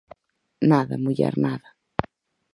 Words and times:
–Nada, 0.71 0.95
muller, 1.03 1.33
nada. 1.43 1.69